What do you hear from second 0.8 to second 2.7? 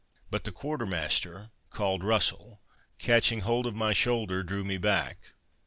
master, called Russel,